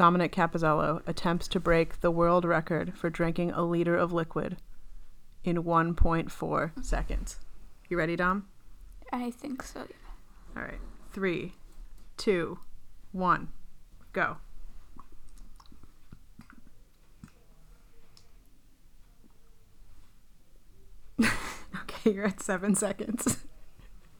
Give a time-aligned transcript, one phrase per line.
[0.00, 4.56] Dominic Capozzalo attempts to break the world record for drinking a liter of liquid
[5.44, 7.38] in 1.4 seconds.
[7.90, 8.46] You ready, Dom?
[9.12, 9.80] I think so.
[9.80, 10.56] Yeah.
[10.56, 10.80] All right.
[11.12, 11.52] Three,
[12.16, 12.60] two,
[13.12, 13.48] one,
[14.14, 14.38] go.
[21.22, 23.44] okay, you're at seven seconds.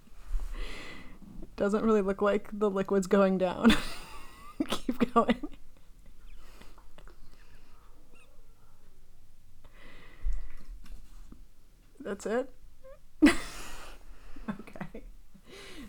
[1.56, 3.74] Doesn't really look like the liquid's going down.
[4.68, 5.49] Keep going.
[12.22, 12.48] That's
[13.22, 13.22] it?
[14.60, 15.04] okay.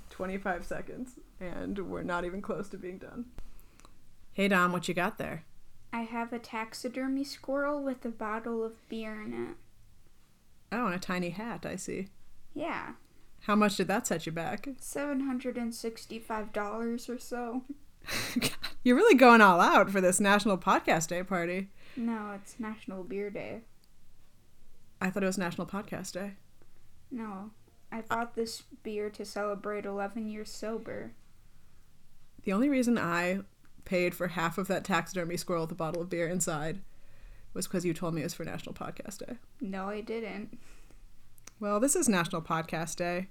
[0.09, 3.25] 25 seconds, and we're not even close to being done.
[4.31, 5.43] Hey, Dom, what you got there?
[5.91, 9.57] I have a taxidermy squirrel with a bottle of beer in it.
[10.71, 12.07] Oh, and a tiny hat, I see.
[12.53, 12.93] Yeah.
[13.41, 14.69] How much did that set you back?
[14.81, 17.63] $765 or so.
[18.83, 21.71] You're really going all out for this National Podcast Day party.
[21.97, 23.63] No, it's National Beer Day.
[25.01, 26.33] I thought it was National Podcast Day.
[27.09, 27.49] No,
[27.91, 31.11] I bought this beer to celebrate 11 years sober.
[32.43, 33.39] The only reason I
[33.83, 36.81] paid for half of that taxidermy squirrel with a bottle of beer inside
[37.53, 39.37] was because you told me it was for National Podcast Day.
[39.59, 40.59] No, I didn't.
[41.59, 43.27] Well, this is National Podcast Day,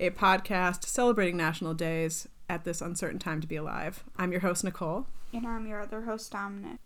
[0.00, 4.02] a podcast celebrating national days at this uncertain time to be alive.
[4.16, 5.06] I'm your host, Nicole.
[5.32, 6.78] And I'm your other host, Dominic.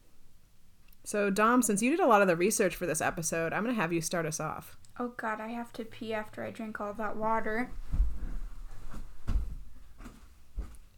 [1.02, 3.74] So, Dom, since you did a lot of the research for this episode, I'm going
[3.74, 4.76] to have you start us off.
[4.98, 7.70] Oh god, I have to pee after I drink all that water.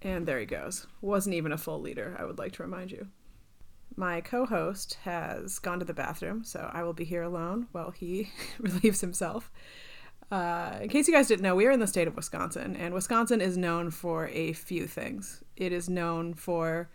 [0.03, 0.86] And there he goes.
[1.00, 3.06] Wasn't even a full liter, I would like to remind you.
[3.94, 7.91] My co host has gone to the bathroom, so I will be here alone while
[7.91, 9.53] he relieves himself.
[10.31, 12.94] Uh, in case you guys didn't know, we are in the state of Wisconsin, and
[12.94, 15.44] Wisconsin is known for a few things.
[15.56, 16.89] It is known for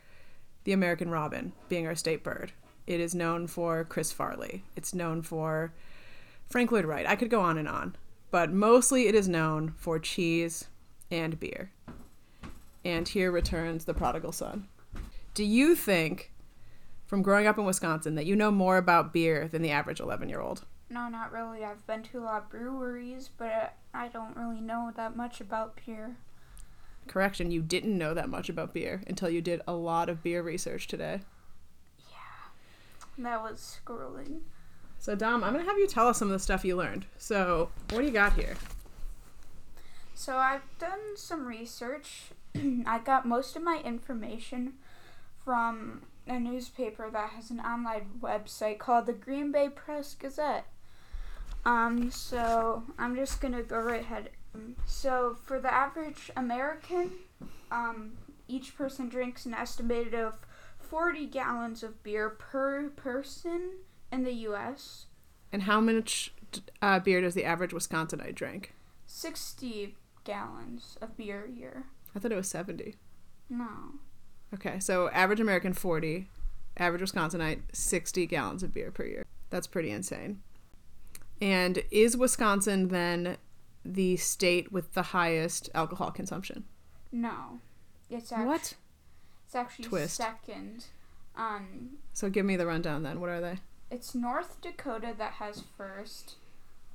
[0.64, 2.52] the American robin being our state bird,
[2.88, 5.73] it is known for Chris Farley, it's known for
[6.49, 7.05] Frank Lloyd Wright.
[7.05, 7.95] I could go on and on,
[8.31, 10.67] but mostly it is known for cheese
[11.11, 11.71] and beer.
[12.86, 14.67] And here returns the prodigal son.
[15.33, 16.31] Do you think,
[17.05, 20.30] from growing up in Wisconsin, that you know more about beer than the average 11
[20.30, 20.64] year old?
[20.89, 21.65] No, not really.
[21.65, 25.80] I've been to a lot of breweries, but I don't really know that much about
[25.86, 26.15] beer.
[27.08, 30.42] Correction, you didn't know that much about beer until you did a lot of beer
[30.42, 31.21] research today.
[33.17, 34.42] That was scrolling.
[35.00, 37.05] So, Dom, I'm going to have you tell us some of the stuff you learned.
[37.17, 38.55] So, what do you got here?
[40.14, 42.32] So, I've done some research.
[42.86, 44.73] I got most of my information
[45.44, 50.66] from a newspaper that has an online website called the Green Bay Press Gazette.
[51.66, 54.30] Um, so I'm just gonna go right ahead.
[54.86, 57.11] So for the average American,
[57.72, 58.14] um,
[58.48, 60.36] each person drinks an estimated of
[60.89, 63.71] 40 gallons of beer per person
[64.11, 65.05] in the U.S.
[65.52, 66.33] And how much
[66.81, 68.73] uh, beer does the average Wisconsinite drink?
[69.05, 71.86] 60 gallons of beer a year.
[72.15, 72.95] I thought it was 70.
[73.49, 73.67] No.
[74.53, 76.27] Okay, so average American 40,
[76.77, 79.25] average Wisconsinite 60 gallons of beer per year.
[79.49, 80.42] That's pretty insane.
[81.42, 83.37] And is Wisconsin then
[83.86, 86.65] the state with the highest alcohol consumption?
[87.11, 87.59] No.
[88.09, 88.73] It's actually, What?
[89.47, 90.15] It's actually Twist.
[90.17, 90.85] second.
[91.35, 93.19] Um, So give me the rundown then.
[93.21, 93.59] What are they?
[93.89, 96.35] it's North Dakota that has first,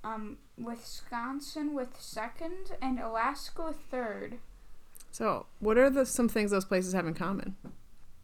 [0.04, 4.38] um, Wisconsin with second, and Alaska third.
[5.10, 7.56] So, what are the some things those places have in common?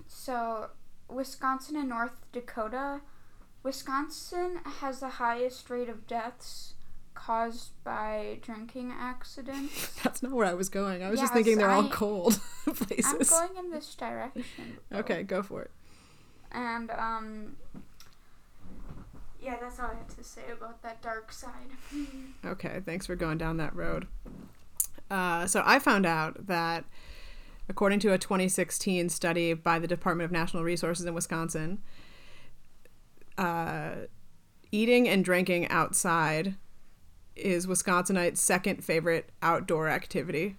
[0.07, 0.69] So,
[1.09, 3.01] Wisconsin and North Dakota,
[3.63, 6.75] Wisconsin has the highest rate of deaths
[7.19, 9.89] caused by drinking accidents.
[10.05, 11.03] That's not where I was going.
[11.03, 13.29] I was just thinking they're all I- cold I'm places.
[13.31, 14.45] going in this direction.
[14.89, 14.99] though.
[14.99, 15.71] Okay, go for it.
[16.53, 17.57] And um
[19.43, 21.71] yeah, that's all I have to say about that dark side.
[22.45, 24.07] Okay, thanks for going down that road.
[25.11, 26.85] Uh, so I found out that
[27.69, 31.79] according to a 2016 study by the Department of National Resources in Wisconsin,
[33.39, 33.91] uh,
[34.73, 36.57] eating and drinking outside
[37.39, 40.57] is Wisconsinite's second favorite outdoor activity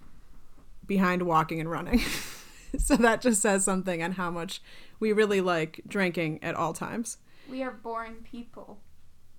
[0.85, 2.01] behind walking and running.
[2.77, 4.61] so that just says something on how much
[4.99, 7.17] we really like drinking at all times.
[7.49, 8.79] we are boring people.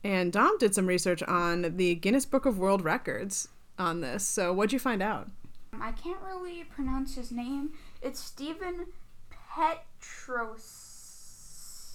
[0.03, 3.49] And Dom did some research on the Guinness Book of World Records
[3.79, 4.25] on this.
[4.25, 5.29] So what'd you find out?
[5.73, 7.73] Um, I can't really pronounce his name.
[8.01, 8.87] It's Steven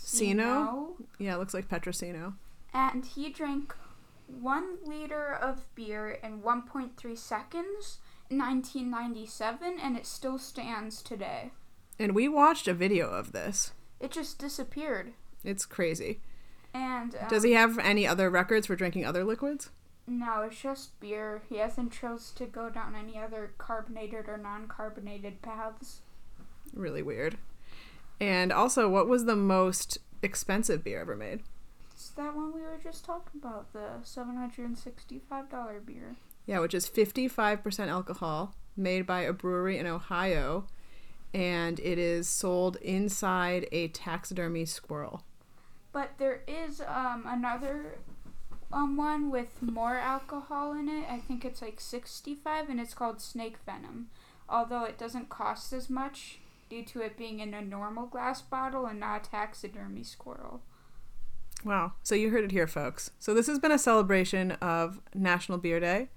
[0.05, 0.93] Petrosino.
[1.17, 2.33] Yeah, it looks like Petrosino.
[2.73, 3.73] And he drank
[4.27, 7.99] one liter of beer in 1.3 seconds
[8.29, 11.51] in 1997, and it still stands today.
[11.99, 13.71] And we watched a video of this.
[13.99, 15.13] It just disappeared.
[15.43, 16.19] It's crazy.
[16.73, 19.69] And um, Does he have any other records for drinking other liquids?
[20.07, 21.41] No, it's just beer.
[21.49, 26.01] He hasn't chose to go down any other carbonated or non-carbonated paths.
[26.73, 27.37] Really weird.
[28.19, 31.43] And also, what was the most expensive beer ever made?
[32.05, 36.17] It's that one we were just talking about, the seven hundred and sixty-five dollar beer.
[36.45, 40.67] Yeah, which is 55% alcohol, made by a brewery in Ohio,
[41.33, 45.23] and it is sold inside a taxidermy squirrel.
[45.93, 47.97] But there is um another
[48.71, 51.07] um one with more alcohol in it.
[51.09, 54.09] I think it's like sixty-five, and it's called Snake Venom.
[54.47, 56.37] Although it doesn't cost as much
[56.69, 60.61] due to it being in a normal glass bottle and not a taxidermy squirrel.
[61.65, 61.93] Wow.
[62.03, 63.09] So you heard it here, folks.
[63.17, 66.09] So this has been a celebration of National Beer Day.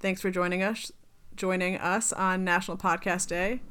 [0.00, 0.90] Thanks for joining us
[1.34, 3.62] joining us on National Podcast Day.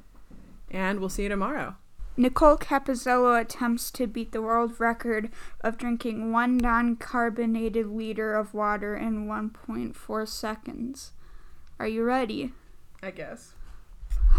[0.71, 1.75] And we'll see you tomorrow.
[2.17, 5.29] Nicole Capizzello attempts to beat the world record
[5.61, 11.11] of drinking one non carbonated liter of water in 1.4 seconds.
[11.77, 12.53] Are you ready?
[13.03, 13.53] I guess.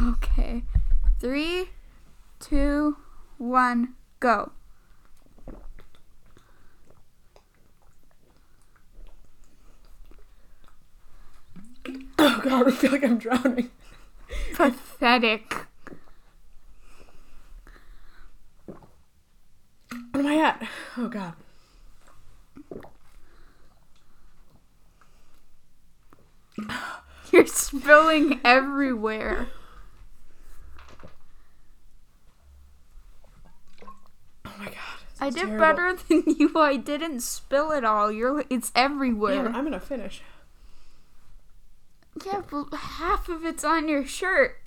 [0.02, 0.64] Okay.
[1.20, 1.70] Three,
[2.40, 2.96] two,
[3.36, 4.52] one, go.
[12.43, 13.71] God, I feel like I'm drowning.
[14.55, 15.55] Pathetic.
[20.11, 20.69] What am I at?
[20.99, 21.35] Oh god.
[27.33, 29.49] You're spilling everywhere.
[34.44, 34.77] Oh my god.
[35.19, 35.59] I did terrible.
[35.59, 36.53] better than you.
[36.56, 38.12] I didn't spill it all.
[38.12, 39.44] You're it's everywhere.
[39.44, 40.21] but I'm gonna finish.
[42.32, 44.58] Yeah, but half of it's on your shirt.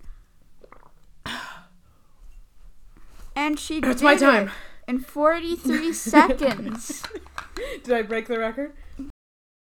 [3.35, 4.51] And she It's did my it time.
[4.87, 7.03] in 43 seconds.
[7.83, 8.73] Did I break the record?